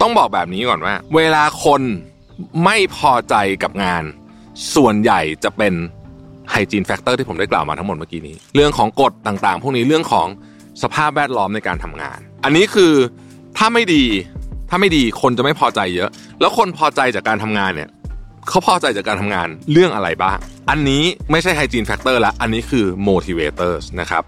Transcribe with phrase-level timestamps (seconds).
[0.00, 1.82] ต้องบอกแบบนี้ก่อนว่า เวลาคน
[2.64, 4.02] ไม่พอใจกับงาน
[4.74, 5.74] ส่วนใหญ่จะเป็น
[6.50, 10.26] hygiene factor ที่ผมได้กล่าวมาทั้งหมดเมื่อกี้นี้ เรื่องของกฎต่างๆ พวกนี้เรื่องของ
[10.82, 12.92] สภาพแวดล้อมในการทำงาน อันนี้คือ
[13.56, 14.04] ถ้าไม่ดี
[14.70, 16.10] ถ้าไม่ดีคนจะไม่พอใจเยอะ
[16.40, 17.90] แล้วคนพอใจจากการทำงานเนี่ย
[18.48, 20.36] เขาพอใจจากการทำงานเรื่องอะไรบ้าง
[20.70, 24.22] อันนี้ไม่ใช่ hygiene factor ละอันนี้คือ motivators นะครับ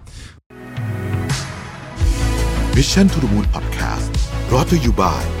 [2.75, 4.11] Mission to the Moon Podcast
[4.49, 5.40] brought to you by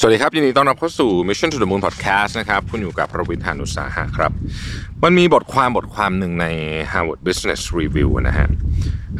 [0.00, 4.32] สวัสดีครับ ยินดีต้อนรับเข้าสู่ Mission to the Moon Podcast นะครับ คุณอยู่กับประวิทยานุสาหะครับ
[5.02, 6.46] มันมีบทความบทความหนึ่งใน
[6.92, 8.48] Harvard Business Review นะฮะ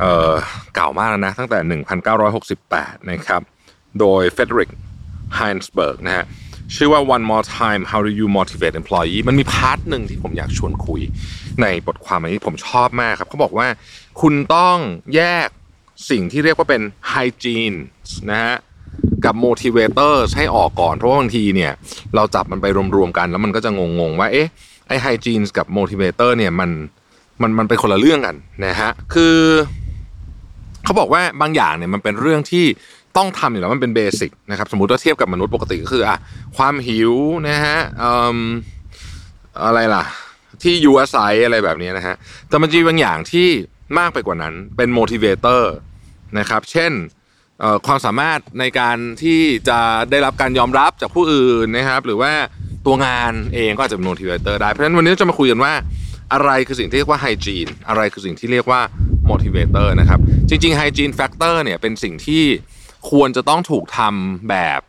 [0.01, 0.33] เอ่อ
[0.75, 1.81] เก่ามากแล้วนะ ตั้งแต่
[2.51, 3.43] 1968 นะครับ
[4.01, 4.71] โดย Frederick
[5.39, 6.25] Heinsberg นะฮะ
[6.75, 11.01] ชื่อว่า One More Time How Do You Motivate Employee มันมีพาร์ทหนึ่งที่ผมอยากชวนคุย
[11.63, 13.69] ในบทความอันนี้ผมชอบมากครับเขาบอกว่า
[14.21, 14.79] คุณต้อง
[15.15, 15.49] แยก
[16.11, 17.77] สิ่งที่เรียกว่าเป็น hygiene
[18.31, 18.57] นะฮะ
[19.25, 21.73] กับ motivator ให้ออกก่อน เพราะว่าบางทีเนี่ย
[22.15, 22.67] เราจับมันไป
[22.97, 24.49] รวมๆกัน แล้วมันก็จะงงๆว่าเอ๊ะ
[24.89, 26.71] ไอ้ hygiene กับ motivator เนี่ยมัน
[27.43, 29.37] มันมันเป็นคนละเรื่องกันนะฮะคือ
[30.85, 32.65] เขาบอกว่าบางอย่างเนี่ยมันเป็นเรื่องที่
[33.17, 36.17] ต้องทำอยู่แล้วมันเป็นเบสิกนะครับสมมติว่าเทียบกับมนุษย์ปกติก็คืออะ
[36.57, 37.13] ความหิว
[37.49, 38.05] นะฮะอ
[39.65, 40.05] อะไรล่ะ
[40.63, 42.15] ที่อยู่อาศัยอะไรแบบนี้นะฮะ
[42.49, 43.49] แต่มันจะมีบางอย่างที่
[43.99, 45.63] มากไปกว่านั้นเป็น motivator
[46.39, 46.93] นะครับ เช่น
[47.87, 49.79] ความสามารถในการที่จะ
[50.11, 52.33] ได้รับการยอมรับจากผู้อื่นนะครับ หรือว่า
[52.87, 55.73] ตัวงานเองก็อาจจะเป็น motivator ได้เพราะฉะนั้นวันนี้เราจะมาคุยกันว่า
[56.33, 58.81] อะไรคือสิ่งที่เรียกว่า hygiene อะไรคือสิ่งที่เรียกว่า
[59.31, 62.45] motivator นะครับ จริงๆ hygiene factor เนี่ยเป็นสิ่งที่
[63.11, 64.81] ควรจะต้องถูกทำแบบ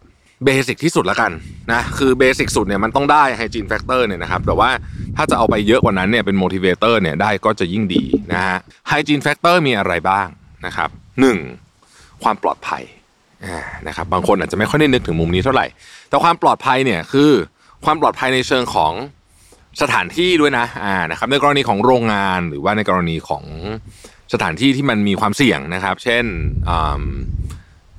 [0.45, 1.31] เบสิกที่สุดละกัน
[1.72, 4.70] นะคือเบสิกสุดเนี่ยมันต้องได้ hygiene factor เนี่ยนะครับแต่ว่า
[5.16, 8.58] ถ้าจะเอาไปเยอะกว่านั้นเนี่ยเป็น motivator เนี่ยได้ก็จะยิ่งดีนะฮะ
[8.92, 10.27] hygiene factor มีอะไรบ้าง
[10.66, 10.89] นะครับ
[11.22, 11.38] หนึ่ง
[12.23, 12.83] ความปลอดภัย
[13.87, 15.65] นะครับบางคนอาจจะไม่ค่อยได้นึกถึงมุมนี้เท่าไหร่
[16.09, 17.31] แต่ความปลอดภัยเนี่ยคือ
[17.85, 18.93] ความปลอดภัยในเชิงของ
[19.81, 23.43] สถานที่ด้วยนะอ่านะครับในกรณีของโรงงานหรือว่าในกรณีของ
[24.33, 26.25] สถานที่ที่มันมีความเสี่ยงนะครับ เช่น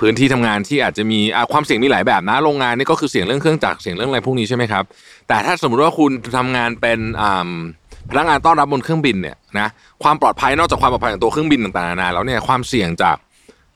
[0.00, 1.20] พื้นที่ทำงานที่อาจจะมี
[1.52, 4.84] ความเสี่ยงมีหลายแบบนะโรงงานนี่ก็คือเสี่ยงเรื่องเครื่องจักรเสี่ยงเรื่องอะไรพวกนี้ใช่ไหมครับ
[5.28, 6.98] แต่ถ้าสมมุติว่าคุณทำงานเป็น
[8.10, 9.68] พนักงานต้อนรับบนเครื่องบินเนี่ยนะ
[10.02, 13.16] ความปลอดภัยนอกจากความปลอดภัยของตัวเครื่องบินต่างๆนานาแล้วเนี่ยความเสี่ยงจาก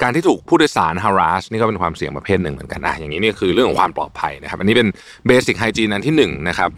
[0.02, 4.88] การที่ถูกผู้โดยสาร harass นี่ก็เป็นความเสี่ยงประเภทหนึ่งเหมือนกันนะอย่างนี้นี่คือเรื่องของความปลอดภัยนะครับ อันนี้เป็น
[5.26, 6.70] เบสิกไฮจีนอันที่หนึ่งนะครับ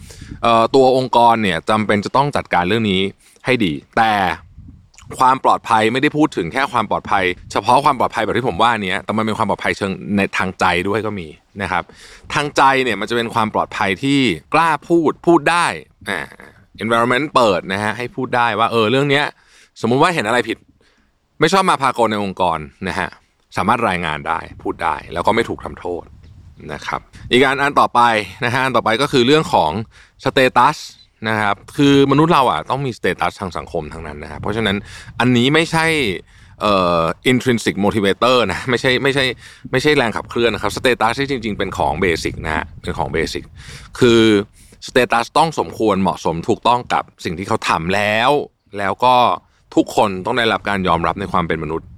[0.74, 3.00] ตัวองค์กรเนี่ยจำเป็นจะต้องจัดการเรื่องนี้
[3.46, 4.12] ให้ดี แต่
[5.18, 11.28] ความปลอดภัยไม่ได้พูดถึงแค่ความปลอดภัย เฉพาะความปลอดภัยแบบที่ผมว่านี้แต่มันเป็นความปลอดภัยเชิงในทางใจด้วยก็มี
[11.62, 11.82] นะครับ
[12.34, 14.20] ทางใจเนี่ยมันจะเป็นความปลอดภัยที่
[14.54, 15.66] กล้าพูดพูดได้
[16.08, 16.20] อ่า
[16.82, 19.24] environment เปิดนะฮะให้พูดได้ว่าเออเรื่องเนี้ย
[19.80, 20.58] สมมุติว่าเห็นอะไรผิด
[21.40, 22.58] ไม่ชอบมาพากลในองค์กร
[22.88, 23.10] นะฮะ
[23.56, 26.04] สามารถรายงานได้พูดได้แล้วก็ไม่ถูกทำโทษ
[26.72, 28.00] นะครับอีกการอันต่อไป
[28.44, 29.70] นะฮะอันต่อไปก็คือเรื่องของ
[30.24, 30.76] status
[31.28, 34.76] นะครับคือมนุษย์เราอะต้องมี status ทางสังคมทั้งนั้นนะครับเพราะฉะนั้น
[35.20, 35.86] อันนี้ไม่ใช่
[36.60, 39.24] เอ่อ intrinsic motivator นะไม่ใช่ไม่ใช่
[39.72, 43.44] ไม่ใช่แรงขับเคลื่อนนะครับ status ที่จริง ๆ เป็นของ basic นะฮะเป็นของ basic
[43.98, 44.22] คือ
[44.88, 48.30] status ต้องสมควรเหมาะสมถูกต้องกับสิ่งที่เขาทำแล้ว
[48.78, 49.16] แล้วก็
[49.74, 51.88] ทุกคนต้องได้รับการยอมรับในความเป็นมนุษย์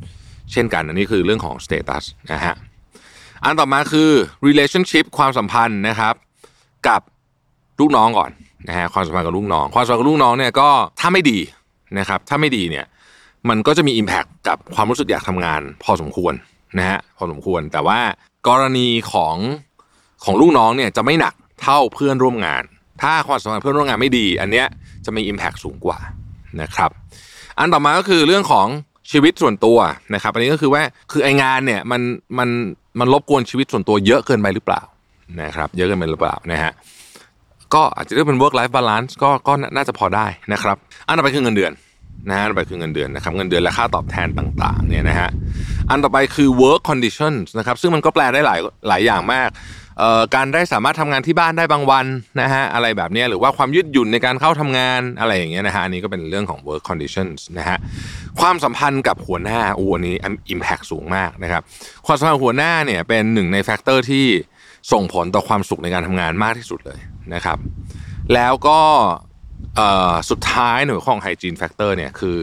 [0.53, 2.55] เช่นกันอันนี้คือเรื่องของ status นะฮะ
[3.45, 4.11] อันต่อมาคือ
[4.47, 6.15] relationship ความสัมพันธ์นะครับ
[6.89, 7.01] กับ
[7.81, 8.31] ลูกน้องก่อน
[8.69, 10.69] นะฮะความสัมพันธ์กับลูกน้อง ความสัมพันธ์กับลูกน้องเนี่ยก็
[11.01, 11.39] ถ้าไม่ดี
[11.99, 12.87] นะครับถ้าไม่ดีเนี่ย
[13.49, 16.35] มันก็จะมี Impact กับความรู้สึกอยากทำงาน พอสมควร
[16.79, 18.01] นะฮะพอสมควรแต่ว่า
[18.49, 19.37] กรณีของ
[20.25, 22.63] ของลูกน้องเนี่ยจะไม่หนักเท่าเพื่อนร่วมงาน
[23.03, 24.67] ถ้าความสัมพันธ์เพื่อนร่วมงานไม่ดี อันเนี้ย
[25.05, 25.99] จะมี Impact สูงกว่า
[26.61, 26.91] นะครับ
[27.59, 28.67] อันต่อมาก็คือเรื่องของ
[29.13, 29.79] ชีวิตส่วนตัว
[30.15, 32.01] นะครับ อันนี้ก็คือว่าคือไองานเนี่ยมัน
[32.39, 32.49] มัน
[32.99, 34.83] มันรบกวนชีวิตส่วนตัวเยอะเกินไปหรือเปล่า
[35.41, 36.73] นะครับ เยอะเกินไปหรือเปล่านะฮะ
[37.75, 41.73] ก็อาจจะเรียกเป็น work life balance ก็ก็น่าจะพอได้นะครับ อันต่อไปคือเงินเดือน
[42.29, 45.31] นะฮะอันต่อไปคือเงินเดือนนะครับเงินเดือนและค่าตอบแทนต่างๆเนี่ยนะฮะ
[45.91, 49.49] อันต่อไปคือ work conditions นะครับซึ่งมันก็แปลได้หลายหลายอย่างมาก
[50.35, 52.07] การได้สามารถทำงานที่บ้านได้บางวัน
[52.41, 57.79] นะฮะอะไรแบบนี้หรือว่าความยืดหยุ่นในการเข้าทำงานอะไรอย่างเงี้ยนะฮะอันนี้ก็เป็นเรื่องของ work conditions นะฮะ
[58.41, 60.17] ความสัมพันธ์กับหัวหน้าอูอันนี้
[60.55, 61.63] impact สูงมากนะครับ
[62.07, 64.27] ความสัมพันธ์หัวหน้าเนี่ยเป็นหนึ่งใน factor ที่
[64.93, 67.01] ส่งผลต่อความสุขในการทำงานมากที่สุดเลย
[67.35, 67.59] นะครับ
[68.35, 68.81] แล้วก็
[70.31, 72.39] สุดท้ายหน่วยของ hygiene factor เนี่ยคือ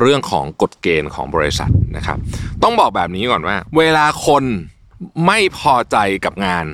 [0.00, 2.18] เรื่องของกฎเกณฑ์ของบริษัทนะครับ
[2.62, 4.44] ต้องบอกแบบนี้ก่อนว่า เวลาคน
[5.26, 6.64] ไม่พอใจกับงาน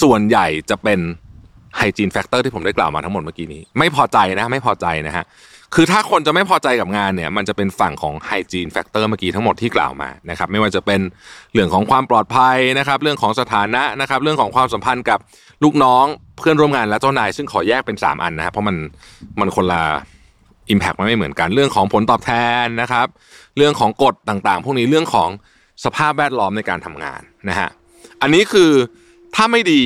[0.00, 1.00] ส่วนใหญ่จะเป็น
[1.76, 5.24] hygiene factor ที่ผมได้กล่าวมาทั้งหมดเมื่อกี้นี้ ไม่พอใจนะไม่พอใจนะฮะ
[5.74, 11.00] คือถ้าคนจะไม่พอใจกับงานเนี่ย มันจะเป็นฝั่งของ hygiene factor เมื่อกี้ทั้งหมดที่กล่าวมานะครับ ไม่ว่าจะเป็น
[11.52, 15.18] เรื่องของความปลอดภัยนะครับ เรื่องของสถานะนะครับ เรื่องของความสัมพันธ์กับ
[15.64, 16.04] ลูกน้อง
[16.38, 18.76] เพื่อนร่วมงานและเจ้านาย ซึ่งขอแยกเป็น 3 อันนะครับเพราะมัน
[19.40, 19.82] มันคนละ
[20.72, 22.32] Impact มันไม่เหมือนกัน เรื่องของผลตอบแท
[22.62, 23.06] นนะครับ
[23.56, 25.28] เรื่องของกฎต่างๆ พวกนี้เรื่องของ
[25.84, 27.68] สภาพแวดล้อมในการทำงานนะฮะ
[28.22, 28.70] อันนี้คือ
[29.36, 29.82] ถ้าไม่ดี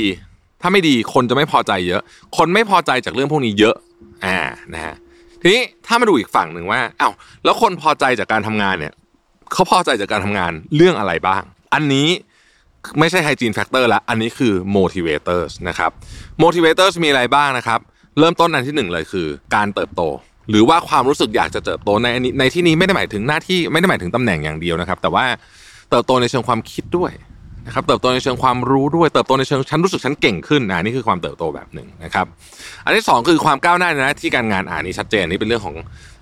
[0.62, 2.02] ถ้าไม่ดีคนจะไม่พอใจเยอะ
[2.36, 3.76] คนไม่พอใจจากเรื่องพวกนี้เยอะ
[4.24, 4.38] อ่า
[4.74, 4.94] นะฮะ
[5.40, 7.12] ทีนี้ถ้ามาดูอีกฝั่งหนึ่งว่าอ้าว
[7.44, 8.94] แล้วคนพอใจจากการทำงานเนี่ย
[9.52, 11.42] เขาพอใจจากการทำงานเรื่องอะไรบ้าง
[11.74, 12.08] อันนี้
[12.98, 15.90] ไม่ใช่ hygiene factor ละอันนี้คือ motivators นะครับ
[16.42, 17.80] motivators มีอะไรบ้างนะครับ
[18.18, 20.02] เริ่มต้นอันที่หนึ่งเลยคือ การเติบโต
[20.50, 22.08] หรือว่าความรู้สึกอยากจะเติบโตใน
[22.38, 25.24] ในที่นี้ไม่ได้หมายถึงหน้าที่ไม่ได้หมายถึงตำแหน่งอย่างเดียวนะครับ แต่ว่า
[25.90, 27.12] เติบโตในเชิงความคิดด้วย
[27.68, 32.26] นะครับเติบโตในเชิงความรู้ด้วยเติบโตในเชิงฉันรู้สึกฉันเก่งขึ้นนะนี่คือความเติบโตแบบหนึ่งนะครับ
[32.84, 35.76] อันที่สองคือความก้าวหน้าในหน้าที่การงานอ่านี้ชัดเจนนี่เป็นเรื่องของ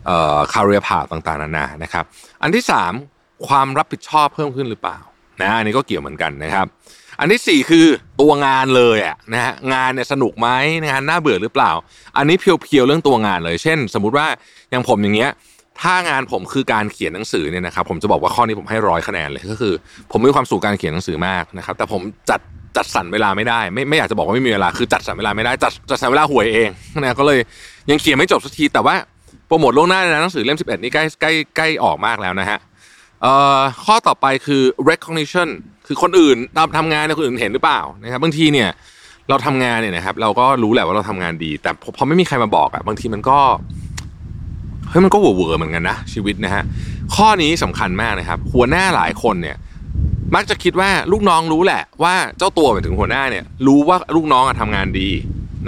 [0.06, 2.04] เอ่อ career path ต่างๆนานานะครับ
[2.42, 2.92] อันที่สาม
[3.48, 4.98] ความรับผิดชอบเพิ่มขึ้นหรือเปล่า
[5.42, 6.66] นะอันนี้ก็เกี่ยวเหมือนกันนะครับ
[7.20, 7.86] อันที่สี่คือ
[8.20, 10.48] ตัวงานเลยอะนะฮะงานเนี่ยสนุกไหม
[10.90, 11.72] งานน่าเบื่อหรือเปล่า
[12.16, 14.26] อันนี้เพียวๆเรื่องตัวงานเลย เช่น สมมุติว่า
[14.70, 15.30] อย่างผมอย่างเงี้ย
[15.82, 19.74] ถ้างานผมคือการเขียนหนังสือเนี่ยนะครับผมจะบอกว่าข้อนี้ผมให้ร้อยคะแนนเลยก็คือ
[20.12, 22.40] ผมมีความสู่การเขียนหนังสือมากนะครับ แต่ผมจัด
[22.76, 26.68] จัดสรรเวลาไม่ได้ไม่ไม่อยากจะบอกว่าไม่มีเวลาคือจัดสรรเวลาไม่ได้จัดจัดสรรเวลาห่วยเอง
[27.02, 27.38] นะก็เลย
[27.90, 28.94] ยังเขียนไม่จบสักทีแต่ว่า
[29.46, 32.58] โปรโมทล่วงหน้านะหนังสือเล่ม 11 นี่ใกล้ใกล้ใกล้ออกมากแล้วนะฮะ
[33.84, 35.48] ข้อต่อไปคือ recognition
[35.86, 38.68] คือคนอื่นตามทำงานเนี่ยคนอื่นเห็นหรือเปล่านะครับบางทีเนี่ย
[39.28, 43.38] เราทำงานเนี่ยนะครับเราก็รู้แหละว่าเราทำงานดี แต่พอไม่มีใครมาบอกอะบางทีมันก็
[44.88, 46.62] เฮ้ยมันก็เวอร์เหมือนกันนะชีวิตนะฮะ
[47.14, 49.56] ข้อนี้สำคัญมากนะครับ หัวหน้าหลายคนเนี่ย
[50.34, 55.08] มักจะคิดว่าลูกน้องรู้แหละ ว่าเจ้าตัวไปถึงหัวหน้าเนี่ยรู้ว่าลูกน้องอะทำงานดี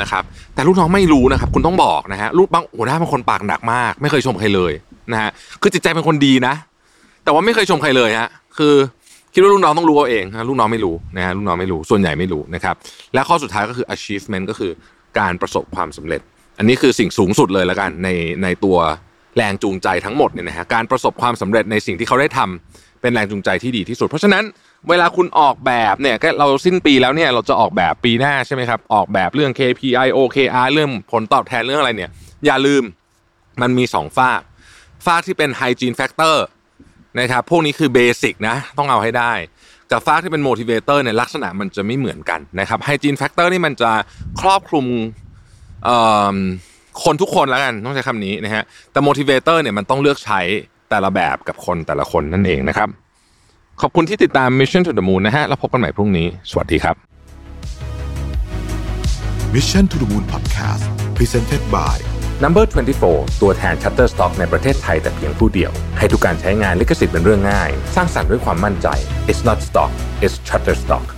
[0.00, 0.22] นะครับ
[0.54, 4.72] แต่ลูกน้องไม่รู้นะครับคุณต้องบอกนะฮะลูกบางหัวหน้าบางคนปากหนักมาก ไม่เคยชมใครเลย
[5.12, 5.30] นะฮะ
[5.62, 6.54] คือจิตใจเป็นคนดีนะ
[7.24, 8.28] แต่ว่าไม่เคยชมใครเลยฮะ
[8.58, 8.74] คือ
[9.32, 12.74] คิดว่าลูกน้องต้องรู้เอาเองลูกน้องไม่รู้นะฮะลูกน้องไม่รู้ส่วนใหญ่ไม่รู้นะครับ
[13.14, 14.70] และข้อสุดท้ายก็คือ achievement ก็คือ
[15.18, 16.20] การประสบความสำเร็จ
[16.58, 18.08] อันนี้คือสิ่งสูงสุดเลยแล้วกันใน
[18.42, 18.76] ในตัว
[19.38, 24.44] แรงจูงใจทั้งหมดเนี่ยนะฮะการประสบความสำเร็จในสิ่งที่เขาได้ทำเป็นแรงจูงใจที่ดีที่สุด เพราะฉะนั้น
[24.88, 32.10] เวลาคุณออกแบบเนี่ยเราสิ้นปีแล้วเนี่ยเราจะออกแบบปีหน้าใช่ไหมครับออกแบบเรื่อง KPI OKR เรื่องผลตอบแทนเรื่องอะไรเนี่ย
[32.46, 32.82] อย่าลืม
[33.62, 34.40] มันมีสองฟาก
[35.06, 36.36] ฟากที่เป็น hygiene factor
[37.20, 39.32] นะครับพวกนี้คือ basic นะต้องเอาให้ได้
[39.90, 43.90] กับฟากที่เป็น motivator เนี่ยลักษณะมันจะไม่เหมือนกันนะครับ hygiene factor นี่มันจะ
[44.40, 44.86] ครอบคลุม
[47.04, 48.62] คนทุกคนแล้วกันต้องใช้คำนี้นะฮะ
[48.92, 50.40] แต่ motivator เนี่ยมันต้องเลือกใช้
[50.90, 52.88] แต่ละแบบกับคนแต่ละคนนั่นเองนะครับ
[53.82, 56.96] ขอบคุณที่ติดตาม Mission to the Moon นะฮะแล้วพบกันใหม่พรุ่งนี้ สวัสดีครับ
[59.54, 60.84] Mission to the Moon Podcast
[61.16, 61.96] Presented by
[62.44, 62.64] Number
[63.02, 68.88] 24 ตัวแทน Shutterstock ในประเทศไทยแต่เพียงผู้เดียว ให้ทุกการใช้งานลิขสิทธิ์เป็นเรื่องง่าย สร้างสรรค์ด้วยความมั่นใจ
[69.30, 69.92] It's not stock
[70.24, 71.17] it's Shutterstock